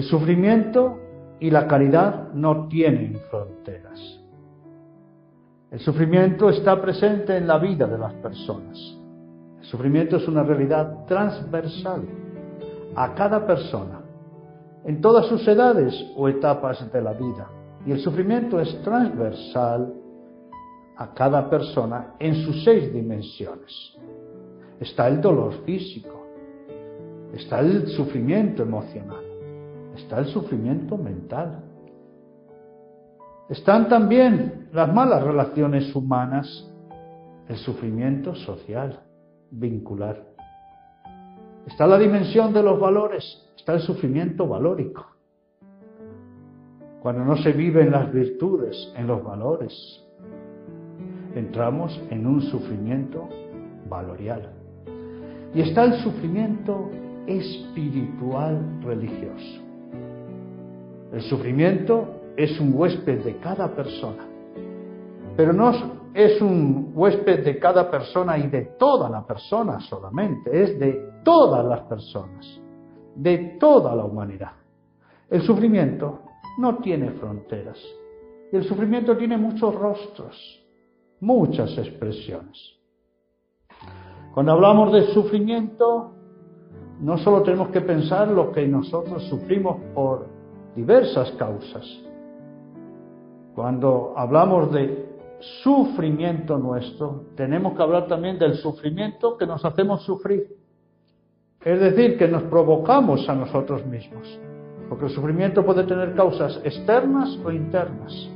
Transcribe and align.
El 0.00 0.06
sufrimiento 0.06 0.98
y 1.40 1.50
la 1.50 1.66
caridad 1.66 2.32
no 2.32 2.68
tienen 2.68 3.20
fronteras. 3.30 4.00
El 5.70 5.78
sufrimiento 5.80 6.48
está 6.48 6.80
presente 6.80 7.36
en 7.36 7.46
la 7.46 7.58
vida 7.58 7.86
de 7.86 7.98
las 7.98 8.14
personas. 8.14 8.78
El 9.58 9.66
sufrimiento 9.66 10.16
es 10.16 10.26
una 10.26 10.42
realidad 10.42 11.04
transversal 11.04 12.00
a 12.96 13.14
cada 13.14 13.46
persona, 13.46 14.00
en 14.86 15.02
todas 15.02 15.26
sus 15.26 15.46
edades 15.46 15.94
o 16.16 16.30
etapas 16.30 16.90
de 16.90 17.02
la 17.02 17.12
vida. 17.12 17.46
Y 17.84 17.92
el 17.92 18.00
sufrimiento 18.00 18.58
es 18.58 18.80
transversal 18.80 19.92
a 20.96 21.12
cada 21.12 21.50
persona 21.50 22.14
en 22.18 22.36
sus 22.36 22.64
seis 22.64 22.90
dimensiones. 22.90 23.98
Está 24.80 25.08
el 25.08 25.20
dolor 25.20 25.52
físico, 25.66 26.24
está 27.34 27.60
el 27.60 27.86
sufrimiento 27.88 28.62
emocional, 28.62 29.29
está 29.96 30.18
el 30.18 30.26
sufrimiento 30.26 30.96
mental. 30.96 31.64
Están 33.48 33.88
también 33.88 34.68
las 34.72 34.92
malas 34.92 35.22
relaciones 35.24 35.94
humanas, 35.94 36.70
el 37.48 37.56
sufrimiento 37.56 38.34
social, 38.34 39.00
vincular. 39.50 40.24
Está 41.66 41.86
la 41.86 41.98
dimensión 41.98 42.52
de 42.52 42.62
los 42.62 42.78
valores, 42.78 43.48
está 43.56 43.74
el 43.74 43.80
sufrimiento 43.80 44.46
valórico. 44.46 45.06
Cuando 47.02 47.24
no 47.24 47.36
se 47.38 47.52
viven 47.52 47.90
las 47.90 48.12
virtudes 48.12 48.92
en 48.96 49.06
los 49.06 49.24
valores, 49.24 50.04
entramos 51.34 52.00
en 52.10 52.26
un 52.26 52.42
sufrimiento 52.42 53.28
valorial. 53.88 54.52
Y 55.54 55.62
está 55.62 55.84
el 55.84 55.94
sufrimiento 56.02 56.90
espiritual 57.26 58.80
religioso. 58.82 59.69
El 61.12 61.22
sufrimiento 61.22 62.32
es 62.36 62.58
un 62.60 62.72
huésped 62.74 63.24
de 63.24 63.36
cada 63.38 63.74
persona, 63.74 64.24
pero 65.36 65.52
no 65.52 65.72
es 66.14 66.40
un 66.40 66.92
huésped 66.94 67.44
de 67.44 67.58
cada 67.58 67.90
persona 67.90 68.38
y 68.38 68.48
de 68.48 68.62
toda 68.78 69.08
la 69.08 69.26
persona 69.26 69.80
solamente, 69.80 70.62
es 70.62 70.78
de 70.78 71.20
todas 71.24 71.64
las 71.64 71.80
personas, 71.82 72.60
de 73.14 73.56
toda 73.58 73.94
la 73.94 74.04
humanidad. 74.04 74.52
El 75.28 75.42
sufrimiento 75.42 76.20
no 76.58 76.78
tiene 76.78 77.10
fronteras 77.12 77.78
el 78.52 78.64
sufrimiento 78.64 79.16
tiene 79.16 79.36
muchos 79.36 79.74
rostros, 79.74 80.64
muchas 81.20 81.76
expresiones. 81.78 82.58
Cuando 84.34 84.52
hablamos 84.52 84.92
de 84.92 85.02
sufrimiento, 85.12 86.12
no 87.00 87.18
solo 87.18 87.42
tenemos 87.42 87.68
que 87.68 87.80
pensar 87.80 88.28
lo 88.28 88.50
que 88.50 88.66
nosotros 88.66 89.22
sufrimos 89.28 89.76
por 89.94 90.26
diversas 90.74 91.30
causas. 91.32 91.84
Cuando 93.54 94.14
hablamos 94.16 94.72
de 94.72 95.10
sufrimiento 95.62 96.58
nuestro, 96.58 97.26
tenemos 97.36 97.74
que 97.74 97.82
hablar 97.82 98.06
también 98.06 98.38
del 98.38 98.54
sufrimiento 98.54 99.36
que 99.36 99.46
nos 99.46 99.64
hacemos 99.64 100.02
sufrir. 100.04 100.46
Es 101.62 101.80
decir, 101.80 102.16
que 102.16 102.28
nos 102.28 102.44
provocamos 102.44 103.28
a 103.28 103.34
nosotros 103.34 103.84
mismos. 103.86 104.38
Porque 104.88 105.06
el 105.06 105.10
sufrimiento 105.10 105.64
puede 105.64 105.84
tener 105.84 106.14
causas 106.14 106.60
externas 106.64 107.38
o 107.44 107.50
internas. 107.50 108.30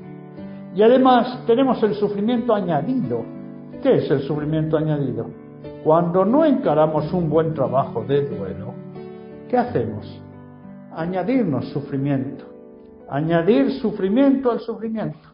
Y 0.75 0.83
además 0.83 1.45
tenemos 1.47 1.83
el 1.83 1.95
sufrimiento 1.95 2.55
añadido. 2.55 3.23
¿Qué 3.83 3.95
es 3.95 4.11
el 4.11 4.21
sufrimiento 4.23 4.77
añadido? 4.77 5.27
Cuando 5.83 6.25
no 6.25 6.45
encaramos 6.45 7.13
un 7.13 7.29
buen 7.29 7.55
trabajo 7.55 8.05
de 8.05 8.27
duelo, 8.27 8.75
¿qué 9.49 9.57
hacemos? 9.57 10.21
Añadirnos 10.97 11.69
sufrimiento. 11.71 12.45
Añadir 13.09 13.73
sufrimiento 13.81 14.51
al 14.51 14.61
sufrimiento. 14.61 15.29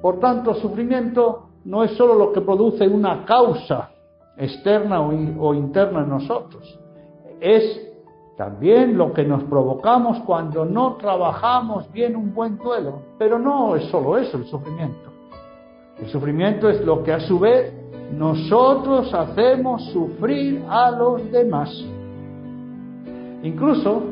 Por 0.00 0.18
tanto, 0.18 0.54
sufrimiento 0.54 1.48
no 1.64 1.84
es 1.84 1.92
solo 1.92 2.14
lo 2.14 2.32
que 2.32 2.40
produce 2.40 2.86
una 2.88 3.24
causa 3.24 3.90
externa 4.36 5.00
o, 5.00 5.54
interna 5.54 6.00
en 6.00 6.08
nosotros, 6.08 6.78
es 7.40 7.88
también 8.36 8.96
lo 8.96 9.12
que 9.12 9.24
nos 9.24 9.44
provocamos 9.44 10.18
cuando 10.20 10.64
no 10.64 10.96
trabajamos 10.96 11.90
bien 11.92 12.16
un 12.16 12.34
buen 12.34 12.56
duelo. 12.56 13.02
Pero 13.18 13.38
no 13.38 13.76
es 13.76 13.84
solo 13.84 14.16
eso 14.16 14.38
el 14.38 14.46
sufrimiento. 14.46 15.10
El 16.00 16.08
sufrimiento 16.08 16.68
es 16.68 16.84
lo 16.84 17.02
que 17.02 17.12
a 17.12 17.20
su 17.20 17.38
vez 17.38 17.72
nosotros 18.12 19.12
hacemos 19.14 19.84
sufrir 19.92 20.64
a 20.68 20.90
los 20.90 21.30
demás. 21.30 21.70
Incluso 23.42 24.02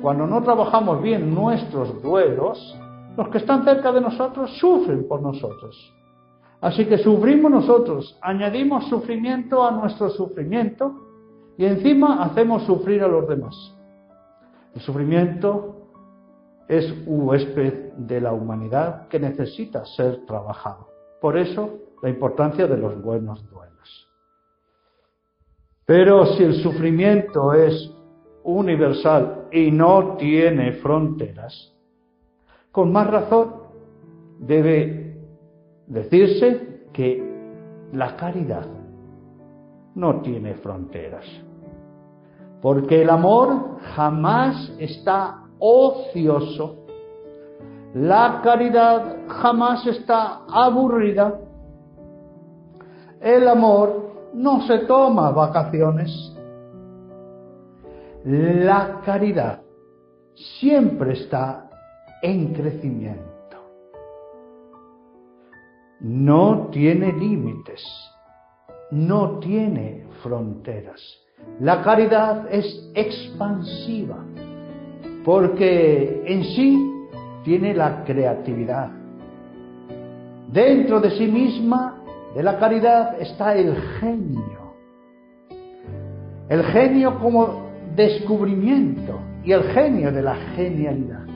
cuando 0.00 0.26
no 0.26 0.42
trabajamos 0.42 1.02
bien 1.02 1.34
nuestros 1.34 2.02
duelos, 2.02 2.78
los 3.16 3.28
que 3.28 3.38
están 3.38 3.64
cerca 3.64 3.92
de 3.92 4.00
nosotros 4.00 4.56
sufren 4.58 5.06
por 5.06 5.20
nosotros. 5.20 5.94
Así 6.60 6.86
que 6.86 6.98
sufrimos 6.98 7.50
nosotros, 7.50 8.18
añadimos 8.20 8.88
sufrimiento 8.88 9.64
a 9.64 9.70
nuestro 9.70 10.10
sufrimiento 10.10 10.94
y 11.56 11.64
encima 11.64 12.22
hacemos 12.22 12.64
sufrir 12.64 13.02
a 13.02 13.08
los 13.08 13.26
demás. 13.28 13.54
El 14.74 14.80
sufrimiento 14.80 15.76
es 16.68 16.90
un 17.06 17.28
huésped 17.28 17.92
de 17.94 18.20
la 18.20 18.32
humanidad 18.32 19.08
que 19.08 19.18
necesita 19.18 19.84
ser 19.84 20.24
trabajado. 20.26 20.88
Por 21.20 21.36
eso 21.36 21.78
la 22.02 22.08
importancia 22.08 22.66
de 22.66 22.76
los 22.76 23.02
buenos 23.02 23.48
duelos. 23.50 24.08
Pero 25.84 26.24
si 26.36 26.44
el 26.44 26.62
sufrimiento 26.62 27.52
es 27.52 27.92
universal 28.44 29.48
y 29.52 29.70
no 29.70 30.16
tiene 30.16 30.72
fronteras, 30.74 31.72
con 32.72 32.92
más 32.92 33.08
razón 33.08 33.54
debe 34.38 35.16
decirse 35.86 36.88
que 36.92 37.30
la 37.92 38.16
caridad 38.16 38.66
no 39.94 40.20
tiene 40.20 40.54
fronteras. 40.54 41.24
Porque 42.62 43.02
el 43.02 43.10
amor 43.10 43.80
jamás 43.94 44.72
está 44.78 45.44
ocioso. 45.58 46.76
La 47.94 48.40
caridad 48.42 49.16
jamás 49.28 49.86
está 49.86 50.42
aburrida. 50.48 51.40
El 53.20 53.48
amor 53.48 54.30
no 54.34 54.62
se 54.66 54.80
toma 54.80 55.30
vacaciones. 55.30 56.36
La 58.24 59.00
caridad 59.04 59.62
siempre 60.34 61.14
está 61.14 61.70
en 62.22 62.52
crecimiento. 62.52 63.30
No 66.00 66.68
tiene 66.70 67.12
límites, 67.12 67.82
no 68.90 69.38
tiene 69.38 70.06
fronteras. 70.22 71.00
La 71.60 71.82
caridad 71.82 72.46
es 72.52 72.90
expansiva 72.94 74.22
porque 75.24 76.22
en 76.26 76.44
sí 76.44 76.90
tiene 77.44 77.74
la 77.74 78.04
creatividad. 78.04 78.90
Dentro 80.48 81.00
de 81.00 81.10
sí 81.12 81.26
misma, 81.26 82.02
de 82.34 82.42
la 82.42 82.58
caridad, 82.58 83.18
está 83.20 83.56
el 83.56 83.74
genio. 83.98 84.74
El 86.48 86.64
genio 86.64 87.18
como 87.18 87.69
descubrimiento 87.94 89.20
y 89.44 89.52
el 89.52 89.62
genio 89.64 90.12
de 90.12 90.22
la 90.22 90.34
genialidad. 90.54 91.26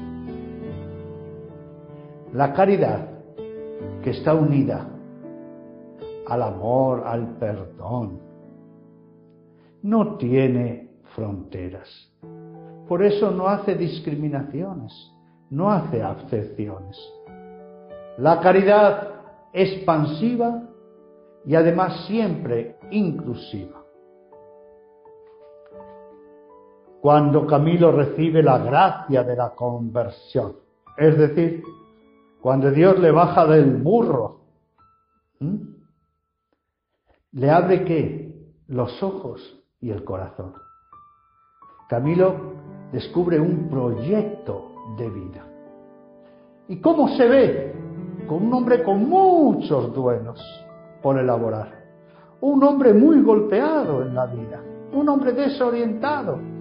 La 2.33 2.53
caridad 2.53 3.09
que 4.03 4.11
está 4.11 4.35
unida 4.35 4.89
al 6.27 6.43
amor, 6.43 7.05
al 7.07 7.37
perdón, 7.39 8.21
no 9.83 10.17
tiene 10.17 10.91
fronteras. 11.15 11.89
Por 12.89 13.03
eso 13.03 13.31
no 13.31 13.47
hace 13.49 13.75
discriminaciones, 13.75 14.93
no 15.51 15.71
hace 15.71 16.03
acepciones. 16.03 16.99
La 18.19 18.41
caridad 18.41 19.09
expansiva 19.53 20.63
y 21.47 21.55
además 21.55 22.07
siempre 22.07 22.77
inclusiva. 22.91 23.84
Cuando 27.05 27.47
Camilo 27.47 27.93
recibe 27.93 28.43
la 28.43 28.57
gracia 28.57 29.23
de 29.25 29.37
la 29.37 29.51
conversión, 29.51 30.55
es 30.97 31.19
decir, 31.19 31.63
cuando 32.41 32.71
Dios 32.71 32.99
le 32.99 33.11
baja 33.11 33.45
del 33.45 33.77
burro, 33.77 34.41
le 37.33 37.51
abre 37.51 37.85
qué? 37.85 38.35
Los 38.69 39.03
ojos 39.03 39.63
y 39.83 39.91
el 39.91 40.03
corazón. 40.03 40.55
Camilo 41.91 42.37
descubre 42.91 43.39
un 43.39 43.69
proyecto 43.69 44.73
de 44.97 45.11
vida. 45.11 45.47
¿Y 46.69 46.81
cómo 46.81 47.09
se 47.19 47.29
ve? 47.29 47.75
Con 48.27 48.47
un 48.47 48.55
hombre 48.55 48.83
con 48.83 49.07
muchos 49.07 49.95
duelos 49.95 50.43
por 51.03 51.19
elaborar. 51.19 51.85
Un 52.41 52.65
hombre 52.65 52.95
muy 52.95 53.21
golpeado 53.21 54.01
en 54.01 54.15
la 54.15 54.25
vida. 54.25 54.63
Un 54.95 55.07
hombre 55.11 55.33
desorientado. 55.33 56.55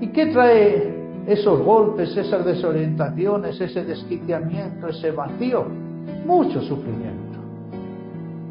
¿Y 0.00 0.08
qué 0.08 0.26
trae 0.26 1.00
esos 1.26 1.62
golpes, 1.62 2.16
esas 2.16 2.44
desorientaciones, 2.44 3.60
ese 3.60 3.84
desquiciamiento, 3.84 4.88
ese 4.88 5.10
vacío, 5.10 5.66
mucho 6.26 6.60
sufrimiento. 6.62 7.38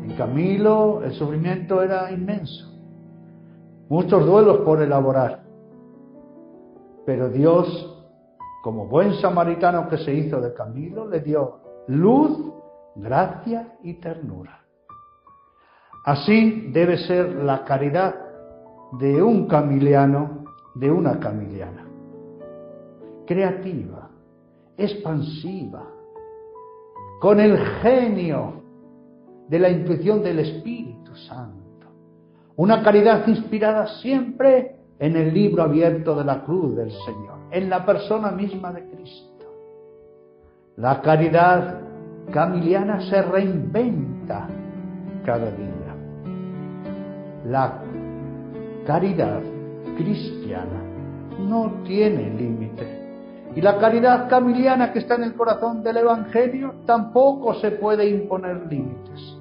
En 0.04 0.16
Camilo 0.16 1.02
el 1.04 1.14
sufrimiento 1.14 1.82
era 1.82 2.12
inmenso, 2.12 2.68
muchos 3.90 4.26
duelos 4.26 4.60
por 4.60 4.82
elaborar, 4.82 5.44
pero 7.06 7.30
Dios, 7.30 7.68
como 8.64 8.86
buen 8.86 9.14
samaritano 9.16 9.90
que 9.90 9.98
se 9.98 10.14
hizo 10.14 10.40
de 10.42 10.54
Camilo, 10.54 11.08
le 11.08 11.22
dio 11.22 11.60
luz, 11.88 12.54
gracia 12.96 13.76
y 13.84 13.96
ternura. 13.96 14.62
Así 16.06 16.70
debe 16.72 16.98
ser 16.98 17.44
la 17.44 17.66
caridad 17.66 18.16
de 19.00 19.22
un 19.22 19.48
camiliano, 19.48 20.39
de 20.76 20.92
una 20.92 21.20
camiliana. 21.20 21.86
Creativa, 23.26 24.10
expansiva, 24.78 25.86
con 27.20 27.40
el 27.40 27.58
genio 27.82 28.64
de 29.48 29.60
la 29.60 29.70
intuición 29.70 30.24
del 30.24 30.40
Espíritu 30.40 31.16
Santo. 31.16 31.88
Una 32.56 32.82
caridad 32.84 33.28
inspirada 33.28 33.88
siempre 34.02 34.76
en 35.00 35.16
el 35.16 35.34
libro 35.34 35.64
abierto 35.64 36.16
de 36.16 36.26
la 36.26 36.44
cruz 36.44 36.76
del 36.76 36.92
Señor, 36.92 37.40
en 37.52 37.70
la 37.70 37.86
persona 37.86 38.32
misma 38.32 38.72
de 38.74 38.90
Cristo. 38.90 39.30
La 40.78 41.02
caridad 41.02 41.82
camiliana 42.32 43.02
se 43.10 43.22
reinventa 43.22 44.48
cada 45.26 45.52
día. 45.52 45.96
La 47.46 47.82
caridad 48.86 49.42
cristiana 50.00 50.82
no 51.38 51.84
tiene 51.84 52.34
límite. 52.34 53.52
Y 53.56 53.62
la 53.62 53.78
caridad 53.78 54.30
camiliana 54.30 54.94
que 54.94 55.00
está 55.00 55.16
en 55.16 55.24
el 55.24 55.34
corazón 55.34 55.84
del 55.84 55.98
Evangelio 55.98 56.76
tampoco 56.86 57.56
se 57.56 57.72
puede 57.72 58.08
imponer 58.08 58.68
límites. 58.68 59.38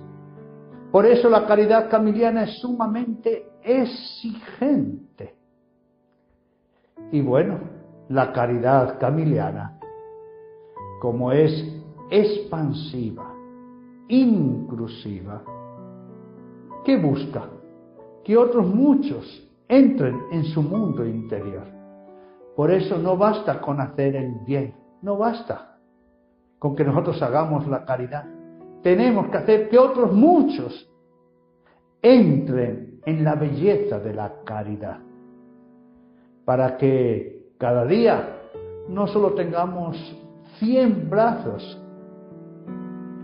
Por 0.91 1.07
eso 1.07 1.29
la 1.29 1.47
caridad 1.47 1.89
camiliana 1.89 2.45
es 2.45 2.59
sumamente 2.59 3.51
exigente. 3.63 5.37
Y 7.13 7.21
bueno, 7.21 7.59
la 8.09 8.33
caridad 8.33 8.99
camiliana, 8.99 9.79
como 11.01 11.31
es 11.31 11.53
expansiva, 12.11 13.33
inclusiva, 14.09 15.43
¿qué 16.85 16.97
busca? 16.97 17.45
Que 18.25 18.37
otros 18.37 18.67
muchos 18.67 19.48
entren 19.69 20.19
en 20.33 20.45
su 20.45 20.63
mundo 20.63 21.05
interior. 21.05 21.67
Por 22.57 22.71
eso 22.71 22.99
no 22.99 23.17
basta 23.17 23.61
con 23.61 23.81
hacer 23.81 24.17
el 24.17 24.35
bien, 24.47 24.75
no 25.03 25.17
basta 25.17 25.77
con 26.59 26.75
que 26.75 26.85
nosotros 26.85 27.23
hagamos 27.23 27.67
la 27.69 27.85
caridad. 27.85 28.25
Tenemos 28.83 29.29
que 29.29 29.37
hacer 29.37 29.69
que 29.69 29.79
otros 29.79 30.13
muchos 30.13 30.91
entren 32.03 33.01
en 33.05 33.25
la 33.25 33.35
belleza 33.35 33.99
de 33.99 34.15
la 34.15 34.43
caridad, 34.45 34.99
para 36.45 36.77
que 36.77 37.53
cada 37.59 37.85
día 37.85 38.41
no 38.89 39.07
solo 39.07 39.35
tengamos 39.35 39.97
cien 40.59 41.09
brazos, 41.09 41.81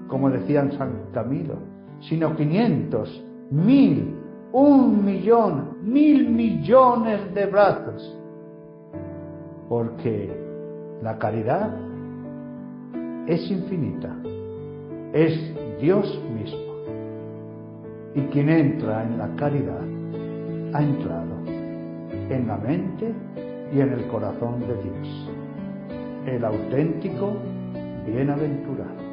como 0.09 0.31
decían 0.31 0.73
San 0.73 1.11
Camilo, 1.13 1.57
sino 2.01 2.37
quinientos, 2.37 3.25
mil, 3.51 4.24
un 4.55 5.05
millón, 5.05 5.79
mil 5.83 6.31
millones 6.31 7.35
de 7.35 7.47
brazos. 7.47 8.17
Porque 9.69 10.31
la 11.03 11.19
caridad 11.19 11.75
es 13.27 13.51
infinita, 13.51 14.15
es 15.13 15.81
Dios 15.81 16.07
mismo. 16.33 16.73
Y 18.15 18.21
quien 18.31 18.49
entra 18.49 19.03
en 19.03 19.19
la 19.19 19.35
caridad 19.35 19.83
ha 20.73 20.83
entrado 20.83 21.35
en 22.31 22.47
la 22.47 22.57
mente 22.57 23.13
y 23.73 23.81
en 23.81 23.93
el 23.93 24.07
corazón 24.07 24.61
de 24.61 24.75
Dios, 24.85 25.31
el 26.27 26.45
auténtico 26.45 27.33
bienaventurado. 28.07 29.04